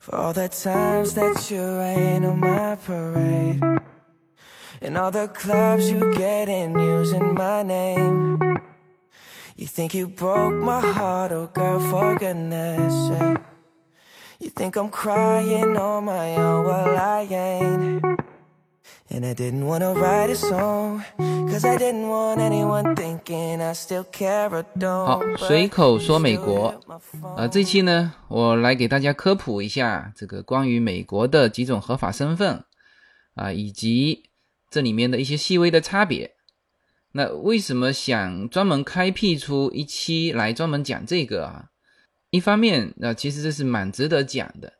[0.00, 3.62] For all the times that you rain on my parade.
[4.82, 8.38] And all the clubs you get in using my name.
[9.56, 13.38] You think you broke my heart, oh girl, for goodness sake.
[14.40, 18.13] You think I'm crying on my own, well I ain't.
[19.14, 24.02] And I didn't wanna write a song, cause I didn't want anyone thinking I still
[24.10, 24.64] care or
[25.06, 25.38] 好 don't.
[25.38, 26.74] 随口说美国.
[27.36, 32.64] 呃，这期呢，我来给大家科普一下这个关于美国的几种合法身份
[33.36, 34.24] 啊、以及
[34.68, 36.32] 这里面的一些细微的差别。
[37.12, 41.66] 那为什么想专门开辟出一期来专门讲这个啊？
[42.30, 44.72] 一方面，呃，其实这是蛮值得讲的。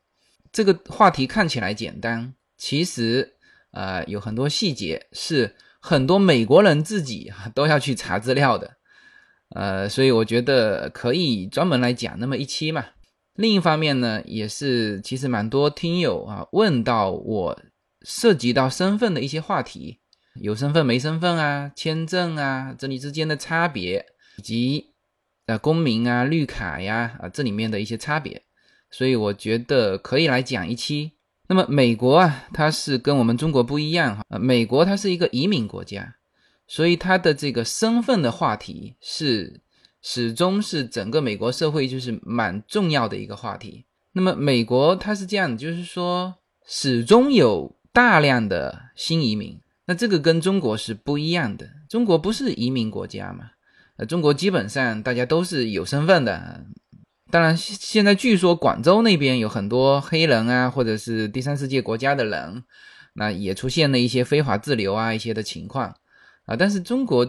[0.51, 3.34] 这个话题看起来简单，其实
[3.75, 8.77] 呃有很多细节是很多美国人自己啊都要去查资料的。
[9.49, 12.83] 呃，所以我觉得可以专门来讲那么一期嘛。
[13.35, 17.61] 另一方面呢，也是其实蛮多听友啊问到我
[18.01, 19.99] 涉及到身份的一些话题，
[20.41, 24.05] 有身份没身份啊，签证啊，这里之间的差别，
[24.37, 24.93] 以及
[25.45, 28.43] 呃公民啊、绿卡呀啊这里面的一些差别，
[28.89, 31.11] 所以我觉得可以来讲一期。
[31.47, 36.15] 那么美国啊，它是跟我们中国不一样哈，呃美国它是一个移民国家，
[36.67, 39.61] 所以它的这个身份的话题是
[40.01, 43.85] 始终是整个美国社会就是蛮重要的一个话题。
[44.13, 46.33] 那么美国它是这样，就是说
[46.65, 51.69] 始终有大量的新移民，那这个跟中国是不一样的。
[51.87, 53.51] 中国不是移民国家嘛，
[53.97, 56.65] 呃，中国基本上大家都是有身份的。
[57.35, 62.63] 当然，现在据说广州那边有很多黑人啊，或者是第三世界国家的人，
[63.15, 65.93] 那也出现了一些非法滞留啊一些的情况。
[66.45, 66.55] 啊。
[66.55, 67.25] 但是中国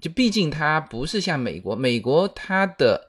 [0.00, 3.08] 就毕竟它不是像美国，美国它的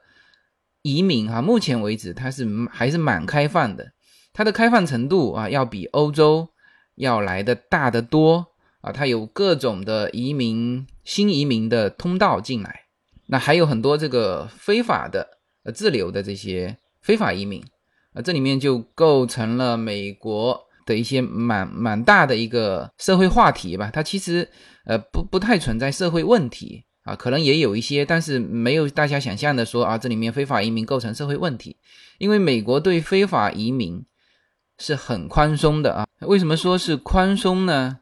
[0.82, 3.92] 移民哈、目前为止它是还是蛮开放的，
[4.32, 6.48] 它的开放程度啊要比欧洲
[6.96, 8.48] 要来的大得多。
[8.80, 12.86] 啊，它有各种的移民新移民的通道进来，
[13.26, 17.62] 那还有很多这个非法的呃自留的这些非法移民
[18.12, 23.90] 啊，这里面就构成了美国的一些蛮蛮大的一个社会话题吧。
[23.92, 24.48] 它其实
[24.84, 31.76] 呃不不太存在社会问题啊，可能也有一些，但是没有大家想象的说啊，这里面非法移民构成社会问题，
[32.18, 34.04] 因为美国对非法移民
[34.78, 36.06] 是很宽松的啊。
[36.20, 37.98] 为什么说是宽松呢？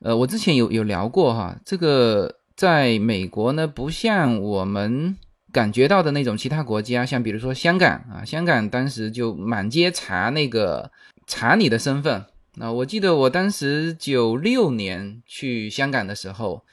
[0.00, 5.16] 呃，我之前有有聊过哈，这个在美国呢，不像我们
[5.52, 10.90] 感觉到的那种其他国家，像比如说香港啊，香港当时就满街查那个
[11.26, 12.24] 查你的身份。
[12.56, 16.64] 那我记得我当时九六年去香港的时候，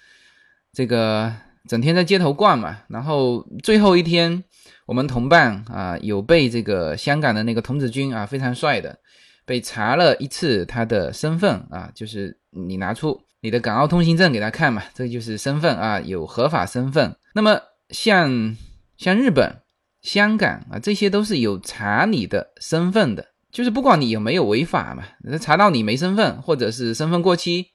[0.74, 1.34] 这个
[1.68, 4.44] 整天在街头逛嘛，然后最后一天，
[4.86, 9.00] 我们同伴啊有被这个香港的那个童子军啊非常帅的，
[9.46, 17.16] 被查了一次他的身份啊，就是你拿出你的港澳通行证给他看嘛，这就是身份啊，有合法身份。
[17.34, 17.60] 那么
[17.92, 18.58] 像
[18.98, 19.62] 像日本、
[20.02, 27.68] 香港啊，这些都是有查你的身份的，就是不管你有没有违法嘛，那查到你没身份或者是身份过期，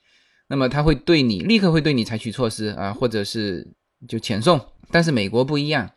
[0.48, 3.74] 那么他会对你立刻会对你采取措施啊，或者是
[4.08, 4.60] 就遣送。
[4.90, 5.90] 但是美国不一样，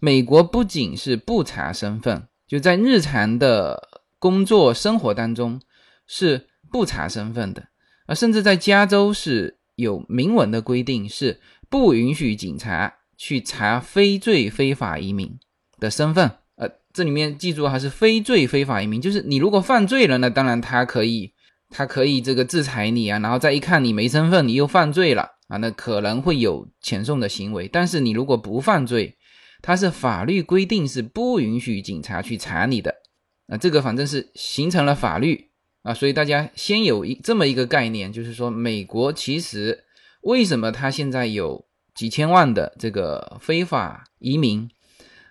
[0.00, 5.60] 美国不仅是不查身份，就在日常的工作生活当中
[6.06, 7.68] 是不查身份的，
[8.06, 15.38] 啊，甚至在加州是有明文的规定，是不允许警察去查非罪非法移民
[15.78, 16.30] 的身份。
[16.54, 21.34] 呃，这里面记住还是非罪非法移民，就是你如果犯罪了，那当然他可以，
[21.68, 27.68] 他可以这个制裁你啊，然后再一看你没身份，你又犯罪了啊，那可能会有遣送的行为。
[27.68, 29.16] 但是你如果不犯罪，
[29.60, 32.94] 它是法律规定是不允许警察去查你的，
[33.48, 35.50] 啊，这个反正是形成了法律
[35.82, 39.84] 啊，所以大家先有一这么一个概念，就是说美国其实
[40.22, 41.64] 为什么它现在有
[41.98, 44.70] 几千万的这个非法移民，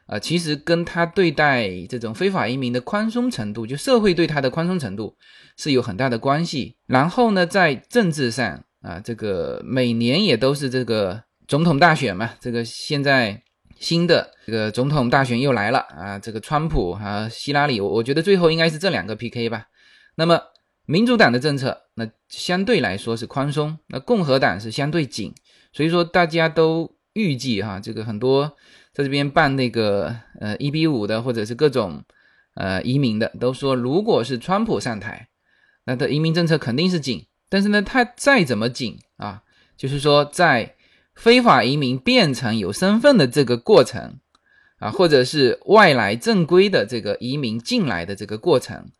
[0.07, 5.15] 啊，其实跟他对待这种非法移民的宽松程度，就社会对他的宽松程度
[5.55, 6.75] 是有很大的关系。
[6.85, 13.41] 然后呢，在政治上啊，这个每年也都是这个总统大选嘛，这个现在。
[13.79, 16.17] 新的这个总统大选又来了啊！
[16.17, 19.67] 这个川普啊，希拉里，我我觉得最后应该是这两个 PK 吧。
[20.15, 20.41] 那么
[20.87, 25.31] 民主党的政策，那相对来说是宽松，那共和党是相对紧，
[25.77, 28.57] 所以说大家都预计哈，这个很多
[28.91, 32.03] 在这边办那个呃一比五的或者是各种
[32.55, 35.29] 呃移民的，都说如果是川普上台，
[35.85, 39.43] 那的移民政策肯定是紧，但是呢，他再怎么紧啊，
[39.77, 40.73] 就是说在。
[41.17, 44.19] 非法移民变成有身份的这个过程，
[44.77, 48.91] 啊，或者是外来正规的这个移民进来的这个过程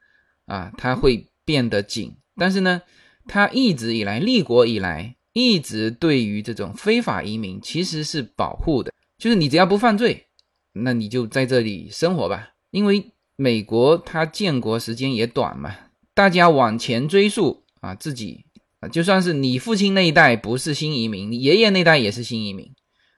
[0.47, 2.18] 啊，它会变得紧。
[2.35, 2.81] 但是呢，
[3.27, 10.25] 它一直以来立国以来，一直对于这种非法移民其实是保护的，就是你只要不犯罪，
[10.74, 12.50] 那你就在这里生活吧。
[12.72, 15.75] 因为美国它建国时间也短嘛，
[16.16, 18.45] 大家往前追溯啊，自己
[18.80, 22.74] 啊，就算是你父亲那一代不是新移民，你爷爷那代也是新移民。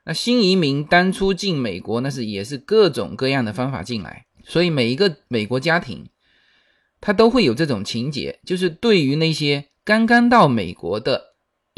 [0.06, 6.06] 那新移民当初进美国，那是也是各种各样的方法进来，所以每一个美国家庭，
[7.00, 11.28] 他都会有这种情节，就是对于那些刚刚到美国的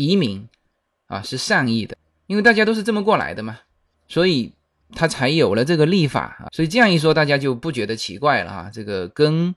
[0.01, 0.47] 移民
[1.07, 1.95] 啊是善意的，
[2.27, 3.59] 因为大家都是这么过来的嘛，
[4.07, 4.53] 所以
[4.95, 6.47] 他才有了这个立法。
[6.51, 8.69] 所以这样一说，大家就不觉得奇怪了哈。
[8.73, 9.53] 这个跟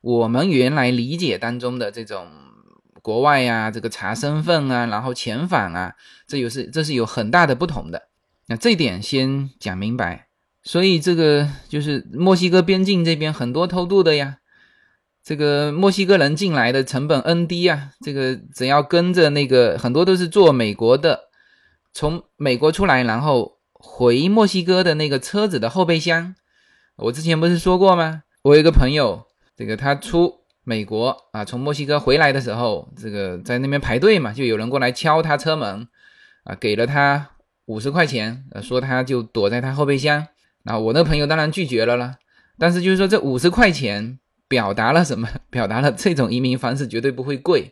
[0.00, 2.28] 我们原来理解当中的这种
[3.02, 5.94] 国外呀，这个查身份啊，然后遣返啊，
[6.26, 8.08] 这有是这是有很大的不同的。
[8.46, 10.28] 那这点先讲明白，
[10.62, 14.38] 所以这个就是墨西哥边境这边很多偷渡的呀，
[15.28, 21.24] 这个墨西哥人进来的成本 N 低啊，这个只要跟着那个很多都是坐美国的，
[21.92, 26.34] 从美国出来然后回墨西哥的那个车子的后备箱，
[26.96, 28.22] 我之前不是说过吗？
[28.40, 30.32] 我有一个朋友，这个他出
[30.64, 35.86] 美国啊，从墨西哥回来的时候，这个在那边排队嘛，就有人过来敲他车门
[36.44, 37.28] 啊，给了他。
[37.66, 40.26] 五十块钱，呃，说他就躲在他后备箱，
[40.64, 42.16] 然后我那朋友当然拒绝了啦。
[42.58, 45.28] 但是就是说这五十块钱表达了什么？
[45.50, 47.70] 表达了这种移民方式绝对不会贵，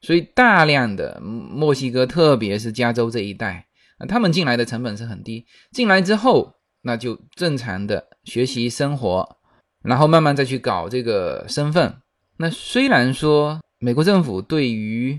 [0.00, 3.66] 所以大量的墨西哥，特别是加州这一带，
[3.98, 5.46] 啊，他们进来的成本是很低。
[5.72, 9.36] 进来之后，那就正常的学习生活，
[9.82, 11.94] 然后慢慢再去搞这个身份。
[12.36, 15.18] 那虽然说美国政府对于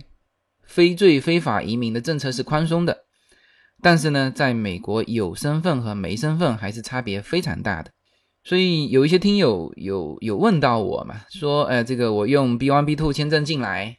[0.63, 3.05] 非罪非法移民的政策是宽松的。
[3.81, 7.89] 但是呢，在美国有身份和没身份还是差别非常大的，
[8.43, 13.97] 所以有一些听友有有问到我嘛，说，呃，这个我用 B one B two 签证进来，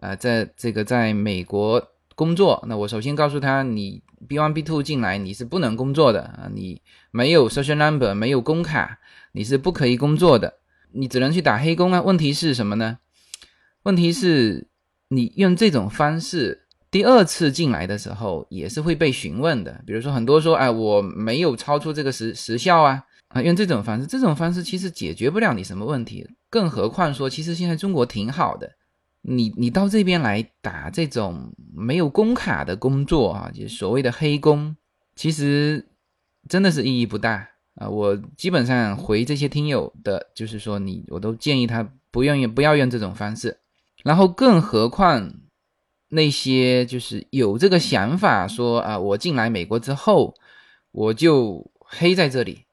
[0.00, 1.82] 啊，在这个在美国
[2.14, 8.98] 工作，那我首先告诉他，你 B one B two 进来你是不能工作的啊，你没有 social number，没有工卡，
[9.32, 10.54] 你是不可以工作的，
[10.92, 12.02] 你只能去打黑工啊。
[12.02, 12.98] 问题是什么呢？
[13.84, 14.66] 问题是
[15.08, 16.64] 你用这种方式。
[16.88, 23.04] 第二次进来的时候也是会被询问的，比如说很多说，哎，我没有超出这个时时效啊，
[23.42, 28.70] 用这种方式，这种方式其实解决不了你什么问题，更何况说，其实现在中国挺好的，
[29.22, 34.76] 你你到这边来打这种没有工卡的工作啊，就所谓的黑工，
[35.14, 35.86] 其实
[36.48, 37.88] 真的是意义不大啊。
[37.88, 43.58] 我基本上回这些听友的，就是说你，我都建议他不愿意不要用这种方式，
[44.02, 45.32] 然后更何况。
[46.08, 50.32] 那些就是有这个想法说啊，我进来美国之后，
[50.92, 52.65] 我就黑在这里，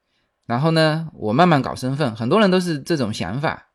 [0.45, 2.15] 然后呢，我慢慢搞身份。
[2.15, 3.67] 很多人都是这种想法。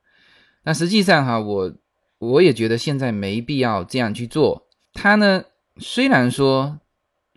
[0.64, 1.72] 那实际上哈，我
[2.18, 4.68] 我也觉得现在没必要这样去做。
[4.92, 5.42] 他呢，
[5.78, 6.78] 虽然说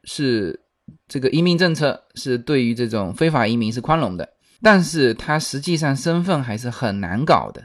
[0.04, 0.62] 是
[1.08, 4.30] 这个移民政策是对于这种非法移民是宽容的，
[4.62, 7.64] 但是他实际上身份还是很难搞的。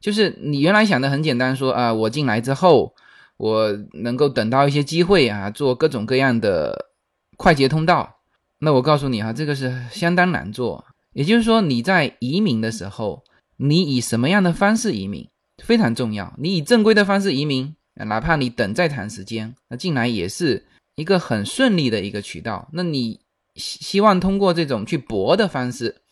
[0.00, 2.94] 就是你原来想的很简单，说啊，我进来之后。
[3.38, 6.90] 我能够等到一些机会啊，做各种各样的
[7.36, 8.16] 快捷通道。
[8.58, 10.84] 那我告诉你哈，这个是相当难做。
[11.18, 13.24] 也就是说，你在移民的时候，
[13.56, 15.28] 你以什么样的方式移民
[15.64, 16.32] 非常重要。
[16.38, 20.64] 你以正规的方式移民，哪怕你等再长时间，那进来也是
[20.94, 22.68] 一个很顺利的一个渠道。
[22.72, 23.18] 那你
[23.56, 26.02] 希希望通过这种去搏的方式，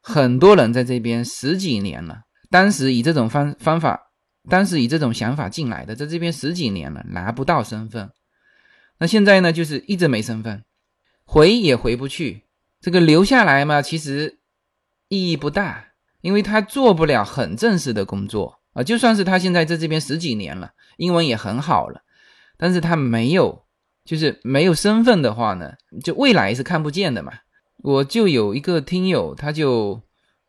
[0.00, 4.08] 很多人在这边十几年了，当时以这种方方法。
[4.50, 8.10] 当时以这种想法进来的，在这边十几年了，拿不到身份。
[8.98, 10.64] 那现在呢，就是一直没身份，
[11.24, 12.42] 回也回不去。
[12.82, 14.40] 这个留下来嘛，其实
[15.08, 15.86] 意义不大，
[16.20, 18.82] 因为他做不了很正式的工作啊。
[18.82, 22.02] 就算是他现在在这边十几年了，英文也很好了，
[22.58, 23.64] 但是他没有，
[24.04, 25.72] 就是没有身份的话呢，
[26.04, 27.32] 就未来是看不见的嘛。
[27.78, 30.02] 我就有一个听友，他就。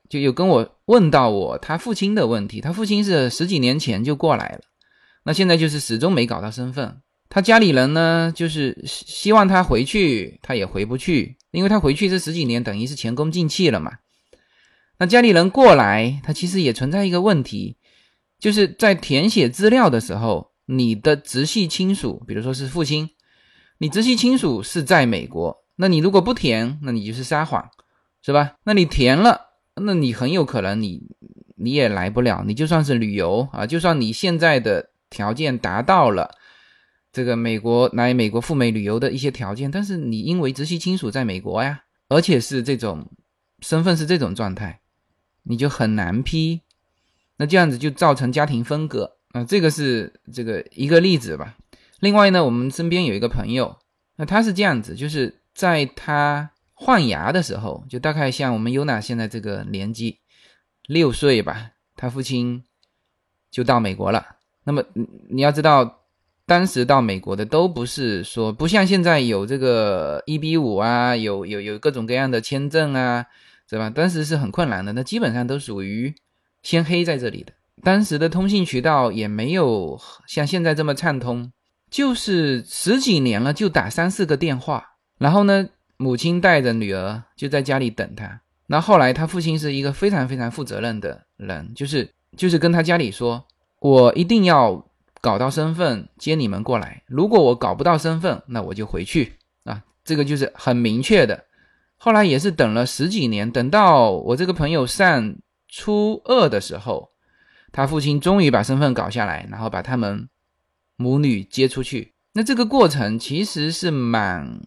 [0.10, 4.60] 就有跟我问到我他父亲的问题，他父亲是十几年前就过来了，
[5.24, 7.02] 那现在就是始终没搞到身份。
[7.34, 13.94] 他家里人呢，就是希望他回去，他也回不去，因为他回去这十几年等于是前功尽弃了嘛。
[15.00, 17.78] 那家里人过来，他其实也存在一个问题，
[18.38, 23.10] 就是在填写资料的时候，你的直系亲属，比如说是父亲，
[23.80, 27.68] 你直系亲属是在美国，那你如果不填，那你就是撒谎，
[28.22, 28.58] 是吧？
[28.64, 29.42] 那你填了。
[29.76, 31.02] 那你很有可能你
[31.56, 36.30] 你也来不了，你就算是旅游啊，就算你现在的条件达到了
[37.14, 43.08] 这个美国来美国赴美旅游的一些条件，但是你因为直系亲属在美国呀，而且是这种
[43.60, 44.82] 身份是这种状态，
[45.44, 46.60] 你就很难批。
[47.38, 51.56] 那这样子就造成家庭分割啊，这个是这个一个例子吧。
[52.00, 53.78] 另外呢，我们身边有一个朋友，
[54.16, 60.18] 那他是这样子，就是在他换牙的时候，就大概像我们优娜现在这个年纪，
[60.88, 62.64] 六岁吧，他父亲
[63.52, 64.38] 就到美国了。
[64.64, 64.84] 那么
[65.30, 66.00] 你要知道。
[66.46, 73.26] 当时到美国的都不是说不像现在有这个一比五啊，有有有各种各样的签证啊，
[73.70, 73.90] 是吧？
[73.90, 76.14] 当时是很困难的，那基本上都属于
[76.62, 77.54] 先黑在这里的。
[77.82, 79.98] 当时的通信渠道也没有
[80.28, 81.50] 像现在这么畅通，
[81.90, 84.86] 就是十几年了就打三四个电话，
[85.18, 88.42] 然后呢，母亲带着女儿就在家里等他。
[88.68, 93.46] 那后来他父亲是一个非常非常负责任的人，就是就是跟他家里说，
[93.80, 94.86] 我一定要。
[95.24, 99.82] 搞到身份接你们过来，如果我搞不到身份，那我就回去啊。
[100.04, 101.46] 这个就是很明确的。
[101.96, 105.36] 后来也是等了十几年，等到我这个朋友上
[105.70, 107.12] 初二的时候，
[107.72, 110.28] 他父亲终于把身份搞下来，然后把他们
[110.98, 112.14] 母女接出去。
[112.34, 114.60] 那这个过程其实是蛮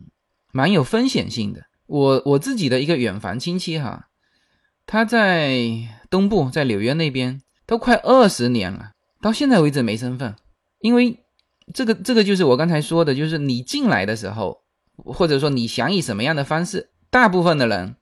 [0.53, 1.67] 蛮有风险性的。
[1.85, 4.09] 我我自己的一个远房亲戚哈，
[4.87, 5.61] 他在
[6.09, 10.35] 东部，在纽约那边都快二十年了，到现在为止没身份。
[10.81, 11.19] 因为
[11.75, 14.63] 这个，这个就是我刚才说的，就是你进来的时候，
[14.97, 17.97] 或者说你想以什么样的方式，大部分的人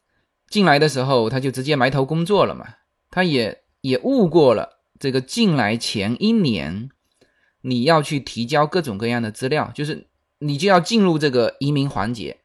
[0.48, 2.66] 进来的时候，他就直接埋头工作了嘛，
[3.10, 6.90] 他也也误过了这个进来前一年
[7.62, 10.08] 你要去提交各种各样的资料，就是
[10.40, 12.38] 你就要进入这个移民环节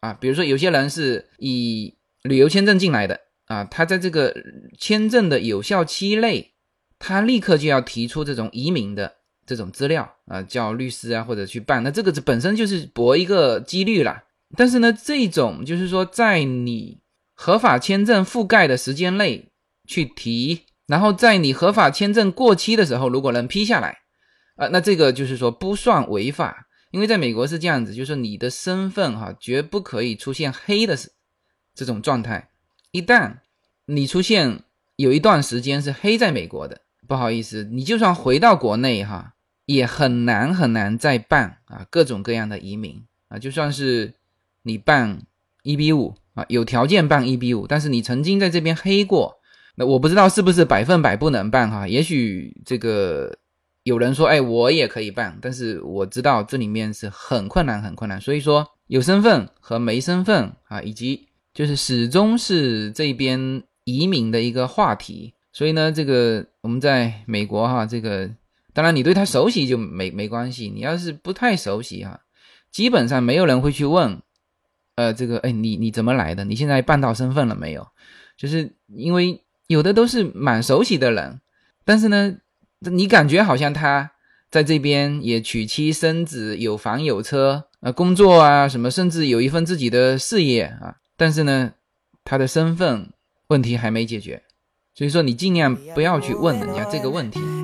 [0.00, 0.12] 啊。
[0.12, 4.34] 比如说有些人是以旅游签证进来的啊，他在这个
[4.78, 6.52] 签证的有效期内，
[6.98, 9.15] 他立刻就要提出这种移民的。
[9.46, 14.24] 这种资料啊，叫律师啊，或者去办，那这个这本身就是博一个几率啦。
[14.56, 17.00] 但是呢，这种就是说，在你
[17.34, 19.50] 合法签证覆盖的时间内
[19.86, 23.98] 去提，然后在你合法签证过期的时候，如果能批下来，
[24.56, 30.96] 啊，那这个就是说不算违法，因为在美国是这样子，就是你的身份哈，绝不可以出现黑的
[31.74, 32.50] 这种状态。
[32.92, 33.38] 一旦
[33.86, 34.62] 你出现
[34.96, 39.34] 有一段时间是黑在美国的，不好意思，你就算回到国内哈。
[39.66, 44.14] 也很难很难再办啊，各种各样的移民啊，就算是
[44.62, 45.22] 你办
[45.64, 49.38] 一比五啊，有条件办一比五，但是你曾经在这边黑过，
[49.74, 53.36] 那我不知道是不是百分百不能办哈，也许这个
[53.82, 68.30] 有人说，哎，我也可以办，但是我知道这里面是很困难很困难，所以说有身份和没身份啊，以及就是始终是这边移民的一个话题，所以呢，这个我们在美国哈，这个。
[68.76, 70.68] 当然，你对他熟悉就没没关系。
[70.68, 72.20] 你要是不太熟悉哈，
[72.70, 74.20] 基本上没有人会去问，
[74.96, 76.44] 呃，这个，哎，你你怎么来的？
[76.44, 77.88] 你现在办到身份了没有？
[78.36, 81.40] 就是因为有的都是蛮熟悉的人，
[81.86, 82.36] 但是呢，
[82.80, 84.12] 你感觉好像他
[84.50, 91.72] 在这边也娶妻生子，有房有车，呃，工作啊什么，甚至有一份自己的事业啊，但是呢，
[92.24, 93.10] 他的身份
[93.46, 94.42] 问题还没解决。
[94.94, 97.40] 所以说，你尽量不要去问人家这个问题。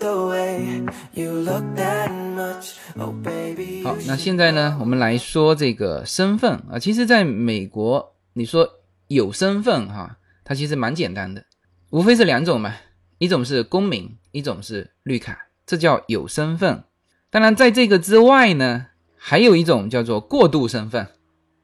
[0.00, 6.78] the way you look that much Oh baby 好，那现在呢，我们来说这个身份啊。
[6.78, 8.68] 其实，在美国，你说
[9.08, 11.44] 有身份哈，它其实蛮简单的，
[11.90, 12.74] 无非是两种嘛，
[13.18, 16.82] 一种是公民，一种是绿卡，这叫有身份。
[17.30, 21.06] 当然，在这个之外呢，还有一种叫做过渡身份。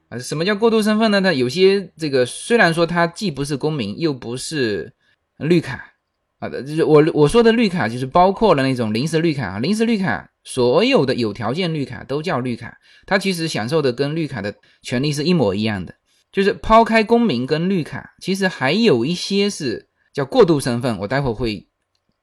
[0.09, 1.19] 啊，什么叫过渡身份呢？
[1.21, 4.93] 它有些这个虽然说它既不是公民，又不是
[5.37, 5.93] 绿卡
[6.39, 15.93] 啊，就是我我说的绿卡，就是包括了那种临时绿卡啊，临时绿卡，所有的有条件绿卡都叫绿卡，它其实享受的跟绿卡的权利是一模一样的。
[16.31, 21.67] 就是抛开公民跟绿卡，其实还有一些是叫过渡身份，我待会会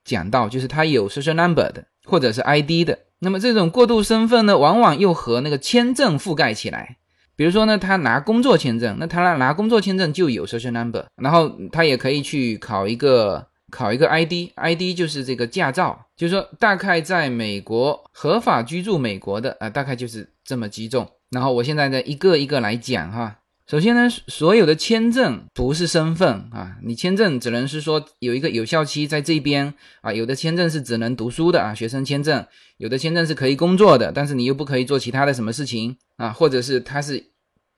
[0.05, 2.99] 讲到，就是它有 social number 的或者是 ID 的。
[3.21, 6.99] 那么这种过渡身份呢，往往又和那个签证覆盖起来。
[7.35, 21.11] 比如说呢，他拿工作签证，那他拿拿工作签证就有 social number，然后他也可以去考一个考一个 ID，ID 就是这个驾照，就是说大概在美国合法居住美国的啊，大概就是这么几种。
[21.31, 37.25] 然后我现在呢一个一个来讲哈，首先呢，所有的签证不是身份啊，你签证只能是说有一个有效期在这边啊，有的签证是只能读书的啊，学生签证，有的签证是可以工作的，但是你又不可以做其他的什么事情啊，或者是它是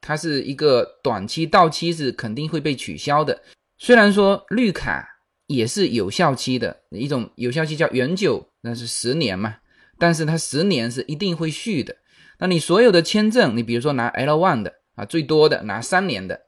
[0.03, 3.41] 它是一个短期到期是肯定会被取消的。
[3.79, 5.16] 虽然说绿卡
[5.47, 9.57] 也是有效期的一种有效期叫永久，那是十年嘛，
[9.99, 11.97] 但是它十年是一定会续的。
[12.39, 14.73] 那你所有的签证，你比如说拿 L one 的。
[14.97, 16.41] 啊，最多的拿三年的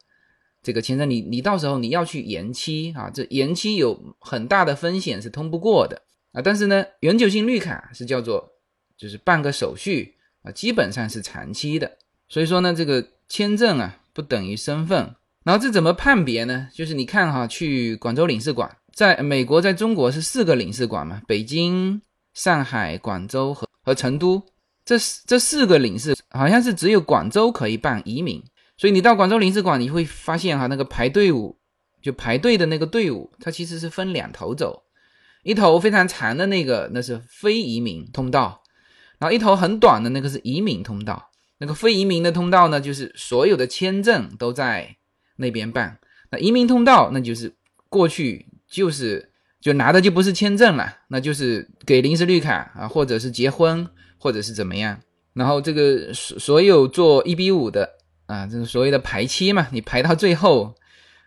[0.63, 6.01] 这个签证，你你到时候你要去延期啊，这延期有很大的风险是通不过的
[6.33, 6.41] 啊。
[6.41, 8.51] 但是呢，永久性绿卡是叫做
[8.97, 11.99] 就是办个手续啊，基本上是长期的。
[12.27, 15.15] 所以说呢，这个签证啊不等于身份。
[15.45, 16.71] 然后这怎么判别呢？
[16.73, 22.03] 就是你看哈，去广州领事馆，在美国在中国是四个领事馆嘛，北京、
[22.35, 24.43] 上海、广州和和成都。
[24.85, 28.43] 这这四个领事好像是只有广州可以办移民，
[28.77, 31.57] 所以你到广州领事馆，你会发现哈，那个排队伍
[32.03, 34.83] 就排队的那个队伍，它其实是分两头走，
[35.45, 38.65] 一头非常长的那个那是非移民通道，
[39.21, 41.31] 然后一头很短的那个是移民通道。
[41.59, 44.97] 那个非移民的通道呢，就是所有的签证都在
[45.37, 46.01] 那边办，
[46.33, 47.55] 那移民通道那就是
[47.89, 53.89] 过去就是就拿的就不是签证了，那就是给临时绿卡啊，或者是结婚。
[54.21, 54.99] 或者是怎么样，
[55.33, 57.89] 然后这个所所有做一比五的
[58.27, 60.75] 啊，这个所谓的排期嘛，你排到最后，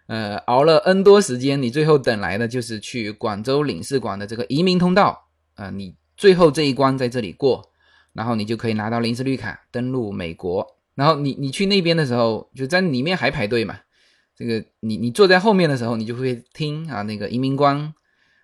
[0.07, 7.71] 呃，熬了 N 多时间，你最后等来的就是去广州领事馆的这个移民通道啊，你最后这一关在这里过，
[8.11, 10.67] 然后你就可以拿到临时绿卡登陆美国。
[10.93, 13.79] 然后你你去那边的时候，就在里面还排队嘛，
[14.41, 17.93] 这个你你坐在后面的时候，你就会听啊那个移民官。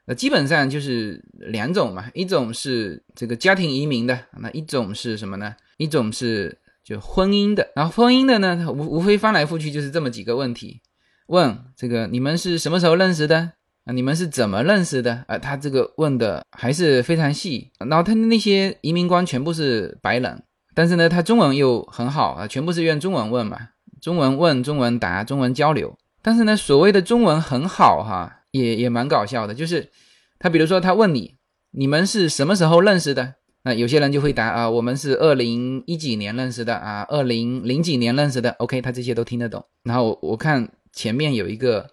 [0.06, 5.56] 那基本上就是两种嘛，一种是这个家庭移民的，那一种是什么呢？
[5.78, 7.68] 一种是就婚姻的。
[7.76, 10.82] 然后婚姻的呢，无无非翻来覆去就是这么几个问题：
[11.30, 13.54] 问这个你们是什么时候认识的？
[13.86, 15.26] 啊，你们是怎么认识的？
[15.28, 17.72] 啊，他这个问的还是非常细。
[17.80, 20.44] 然后他的那些移民官全部是白人，
[20.76, 23.58] 但是呢，他中文又很好啊，全部是用中文问嘛，
[24.02, 25.98] 中文问，中文答，中文交流。
[26.22, 28.34] 但是呢，所谓的中文很好哈。
[28.52, 29.92] 也也蛮搞笑的，就是
[30.40, 31.36] 他比如说他问你
[31.72, 33.36] 你们是什么时候认识的？
[33.64, 38.52] 那有些人就会答啊，我们是二零一几年认识的啊，二零零几年认识的。
[38.52, 39.64] OK，他这些都听得懂。
[39.84, 41.88] 然后我我看前面有一个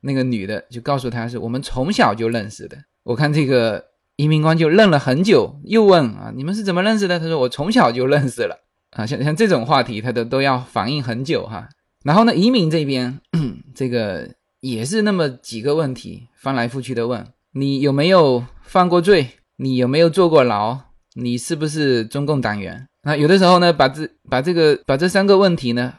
[0.00, 2.76] 那个女的就告诉他是我们从小就认识的。
[3.04, 3.82] 我看这个
[4.16, 7.20] 移民官就愣了很久，又问啊你们是怎么认识的？
[7.20, 8.65] 他说我从小就认识了
[8.96, 11.68] 啊，像像这种话题他都都要反应很久哈。
[12.02, 13.20] 然后呢，移民这边
[13.74, 14.28] 这个。
[14.60, 19.28] 也是那么几个问题，翻来覆去的问你有没有犯过罪，
[19.58, 20.76] 你有没有坐过牢，
[21.14, 22.88] 你是不是中共党员？
[23.04, 25.94] 那有的时候呢，把这把这个把这三个问题呢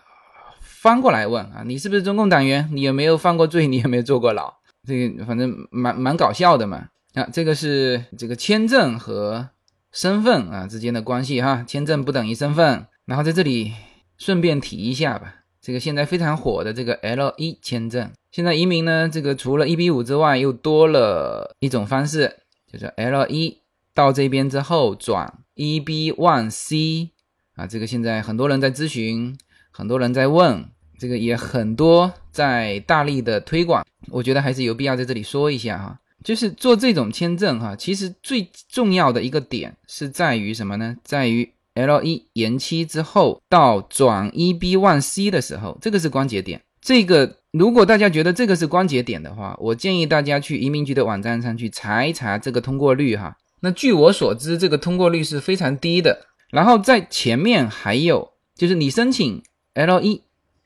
[0.60, 2.68] 翻过来问啊，你是不是中共党员？
[2.74, 3.68] 你有没有犯过罪？
[3.68, 4.52] 你有没有坐过牢？
[4.86, 6.88] 这个反正蛮蛮搞笑的嘛。
[7.14, 9.48] 啊，这个是这个签证和
[9.92, 12.88] 身份啊之间的关系哈，签证不等于身份。
[13.06, 13.74] 然后在这里
[14.18, 15.36] 顺便提一下吧。
[15.60, 22.38] 这个现在非常火的这个 L 一签证，现在移民呢，这个除了一比五之外，又多了一种方式，
[22.72, 23.58] 就是 L 一
[23.94, 27.10] 到这边之后转 E B one C
[27.56, 29.38] 啊，这个现在很多人在咨询，
[29.70, 40.96] 很多人在问，这个也很多在大力的推广，我觉得还是有必要在这里说一下哈，就是做这种签证哈，其实最重要的一个点是在于什么呢？
[41.04, 41.52] 在于。
[41.80, 46.60] L 一延期之后到转 E B one C 的时候，这个是关节点。
[46.82, 53.38] 这个如果大家觉得这个是关节点的话，我建议大家去移民局的网站上去查一查这个通过率哈。
[53.60, 56.26] 那据我所知，这个通过率是非常低的。
[56.50, 59.44] 然后在前面还有，就是你申请
[59.76, 60.24] L 一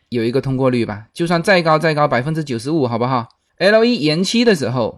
[0.07, 4.97] 有一个通过率吧，就算再高再高，百分之九十五好不好？L 一延期的时候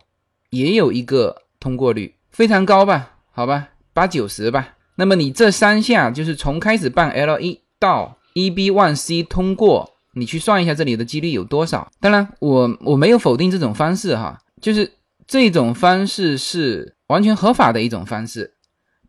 [0.54, 3.16] 也有一个通过率，非常高吧？
[3.32, 4.76] 好吧，八九十吧。
[4.96, 11.92] 那么你这三下就是从开始办 L 一到 E B one C 通过，你去算一下这里的几率有多少？
[12.00, 14.92] 当然，我我没有否定这种方式哈，就是
[15.26, 18.54] 这种方式是完全合法的一种方式，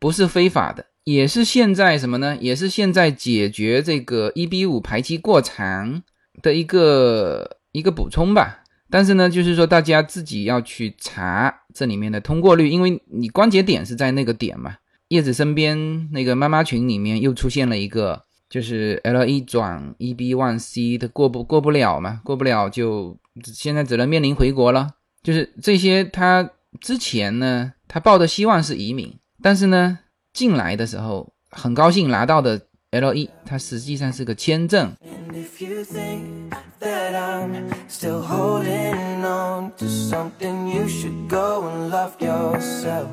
[0.01, 2.39] 不是非法的，也是现在什么呢？
[2.41, 6.03] 也是现在解决这个 E B 五排期过长
[6.41, 8.64] 的一个一个补充吧。
[8.95, 14.77] 但是呢，就是说大家自己要去查这里面的通过率，因为你关节点是在那个点嘛。
[15.09, 22.21] 叶子身边那个妈妈群里面又出现了一个，就是 L 一转 E B one C 的过不过不了嘛？
[22.23, 24.89] 过不了就现在只能面临回国了。
[25.25, 26.49] 就是这些，他
[26.81, 29.99] 之前呢，他抱的希望是移民，但是呢，
[30.33, 34.96] 进来的时候很高兴拿到的 L 一，它实际上是个签证。
[35.04, 42.20] And if you think that I'm still holding on to something, you should go and love
[42.20, 43.08] yourself.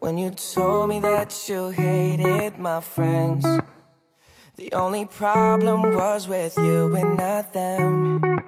[0.00, 3.44] When you told me that you hated my friends,
[4.56, 8.42] the only problem was with you and not them.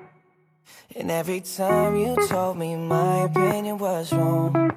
[0.96, 4.72] And every time you told me my opinion was wrong,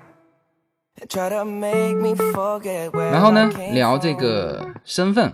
[3.13, 5.33] 然后呢聊这.个身份。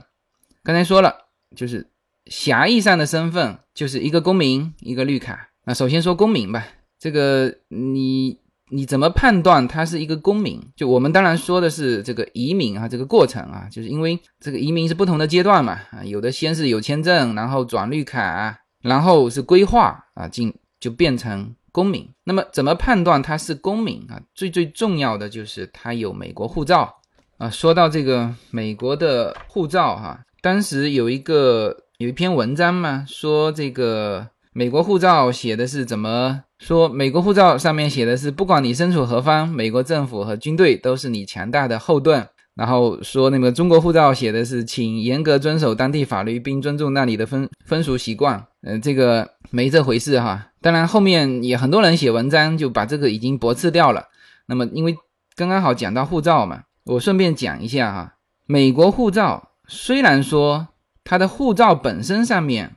[0.62, 1.14] 刚才说了，
[1.56, 1.86] 就是
[2.26, 5.48] 狭义上的身份，就是一个公民，一个绿卡。
[5.64, 6.66] 那首先说公民吧，
[6.98, 8.38] 这个你
[8.70, 10.60] 你怎么判断他是一个公民？
[10.76, 22.08] 就我们当然说的是这个移民啊，这个过程啊，就是因为这个移民是不同的阶段嘛啊，有的先是有签证，然后转绿卡，然后是规划啊，进就变成公民。
[22.24, 24.20] 那么怎么判断他是公民啊？
[24.34, 26.96] 最最重要的就是他有美国护照。
[27.38, 36.86] 啊，说到这个美国的护照哈、当时有一个有一篇文章嘛，说这个美国护照写的是怎么说？
[36.86, 42.28] 美国护照上面写的是，不管你身处何方，美国政府和军队都是你强大的后盾。
[42.56, 48.44] 然后说那个中国护照写的是，请严格遵守当地法律，并尊重那里的风风俗习惯。
[48.62, 50.48] 嗯、这个没这回事哈。
[50.60, 54.08] 当然后面也很多人写文章就把这个已经驳斥掉了。
[54.46, 54.96] 那么因为
[55.34, 60.68] 刚刚好讲到护照嘛，我顺便讲一下哈，美国护照虽然说
[61.04, 62.76] 它的护照本身上面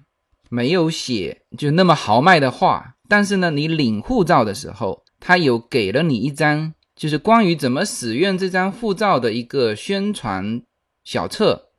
[0.49, 10.61] 没有写就那么豪迈的话，但是呢，你领护照的时候，它有给了你一张就是关于怎么使用这张护照的一个宣传
[11.03, 11.69] 小册，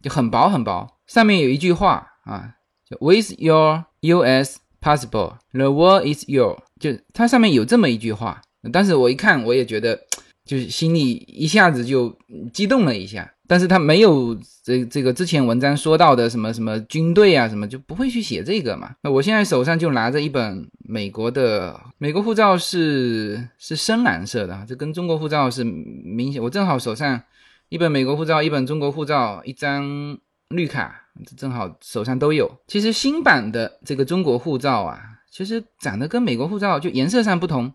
[0.00, 2.54] 就很薄很薄，上面有一句话啊，
[2.98, 4.58] With your U.S.
[4.80, 10.00] passport, the world is your，就它上面有这么一句话，但是我一看，我也觉得。
[10.42, 12.12] 就是心里一下子就
[12.52, 18.90] 激动了一下，但是他没有这这个之前文章说到的什么什么军队啊什么，就不会去写这个嘛。
[19.02, 26.42] 那我现在手上就拿着一本美国的美国护照是是深蓝色的，这跟中国护照是明显。
[26.42, 27.22] 我正好手上
[27.68, 32.50] 一本美国护照，一本中国护照，一张绿卡，正好手上都有。
[32.66, 37.72] 其实新版的这个中国护照啊，其实长得跟美国护照就颜色上不同。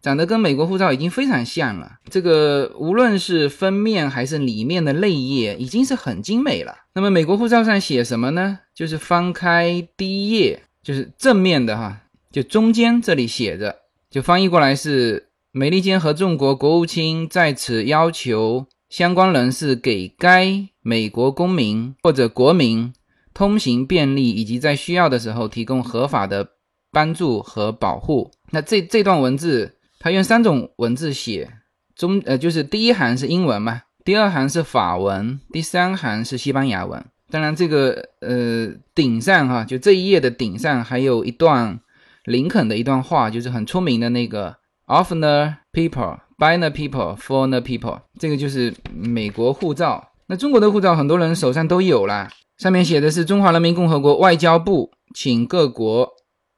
[0.00, 6.74] 长得跟美国护照已经非常像了，这个无论是封面还是里面的内页，已经是很精美了。
[6.94, 8.58] 那么美国护照上写什么呢？
[8.74, 12.00] 就是翻开第一页，就是正面的哈，
[12.32, 13.76] 就中间这里写着，
[14.10, 22.92] 就翻译过来是美利坚合众国国务卿在此要求相关人士给该美国公民或者国民
[23.32, 26.46] 通行便利，以及在需要的时候提供合法的
[26.90, 28.30] 帮助和保护。
[28.50, 29.78] 那这这段文字。
[30.04, 31.48] 他用三种文字写，
[31.94, 37.04] 中呃就是第一行是英文嘛，第二行是法文，第三行是西班牙文。
[37.30, 38.66] 当然这个呃
[38.96, 41.78] 顶上哈，就这一页的顶上还有一段
[42.24, 50.08] 林肯的一段话，就是很出名的那个 “of the people, by the people, for the people”，这个就是美国护照。
[50.32, 56.08] 那中国的护照很多人手上都有啦，上面写的是中华人民共和国外交部请各国。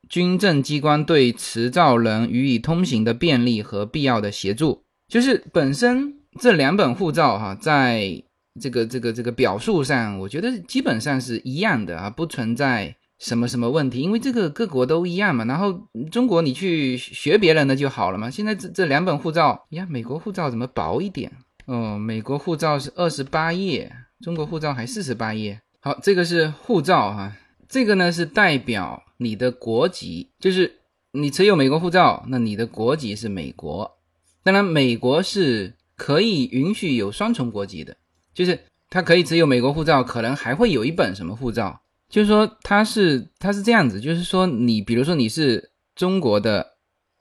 [0.09, 8.23] 军政机关对持照人予以通行的便利和必要的协助，就是本身这两本护照哈，在
[8.61, 15.45] 这个这个这个表述上，我觉得基本上是一样的啊，不存在什么什么问题，因为这个各国都一样嘛。
[15.47, 18.31] 然后中国你去学别人的就好了嘛。
[18.31, 21.33] 现在这这两本护照呀，美国护照怎么薄一点？
[21.67, 25.61] 哦，美国护照是二十八页，中国护照还四十八页。
[25.81, 27.37] 好，这个是护照哈，
[27.69, 29.03] 这个呢是代表。
[29.17, 30.81] 你的国籍就是
[31.13, 33.99] 你持有美国护照，那你的国籍是美国。
[34.43, 37.97] 当然，美国是可以允许有双重国籍的，
[38.35, 38.59] 就是
[38.91, 46.73] 他可以持有美国护照，可能还会有一本什么护照，就是说他是他是这样子，就是说你比如说你是中国的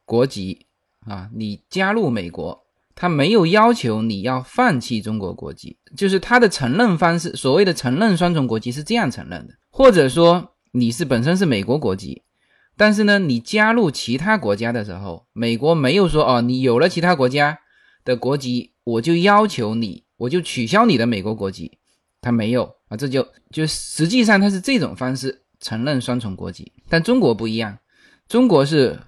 [0.03, 0.65] 国籍
[1.05, 2.62] 啊，你加入美国，
[2.95, 10.49] 他没有要求你要放弃中国国籍，就是他的承认方式，所谓的承认双重国籍是这样承认的，或者说。
[10.75, 12.23] 你是本身是美国国籍，
[12.75, 17.59] 但是呢，你加入其他国家的时候，美国没有说哦，你有了其他国家
[18.03, 21.77] 的国籍，我就要求你，我就取消你的美国国籍，
[22.21, 27.77] 他没有啊，这就就实际上他是这种方式承认双重国籍，但中国不一样，
[28.27, 28.99] 中国是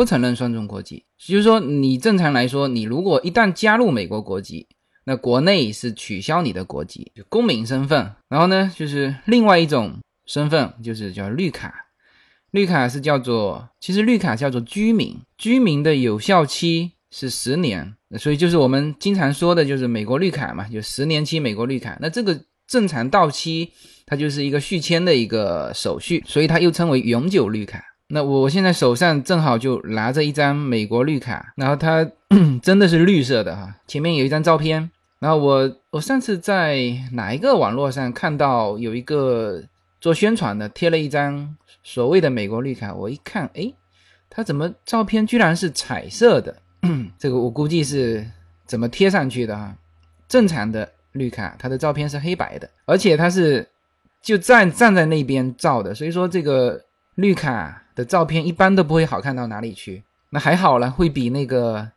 [0.00, 4.66] 不承认双重国籍，也就是说你正常来说，你如果一旦加入美国国籍，
[5.04, 9.98] 那国内是取消你的国籍，就公民身份，然后呢，就是另外一种。
[10.26, 11.74] 身份就是叫绿卡，
[12.52, 21.98] 绿卡是叫做，其实绿卡叫做居民，居民的有效期是十年，所以就是我们经常说的，就是美国绿卡嘛，就十年期美国绿卡。
[22.00, 23.72] 那这个正常到期，
[24.06, 27.82] 它就是一个续签的一个手续，所以它又称为永久绿卡。
[28.12, 32.04] 那我现在手上正好就拿着一张美国绿卡，然后它
[32.60, 34.90] 真的是绿色的哈，前面有一张照片。
[35.20, 36.78] 然后我我上次在
[37.12, 39.62] 哪一个网络上看到有一个
[40.00, 43.70] 做宣传的贴了一张所谓的美国绿卡，我一看，哎，
[44.30, 46.56] 它怎么照片居然是彩色的？
[47.18, 48.26] 这个我估计是
[48.66, 49.76] 怎么贴上去的哈？
[50.26, 53.68] 正常的绿卡，它的照片是黑白的，而且它是
[54.22, 56.80] 就站站在那边照的，所以说这个
[57.16, 60.02] 绿卡的照片一般都不会好看到哪里去。
[60.30, 61.90] 那还好了，会比那个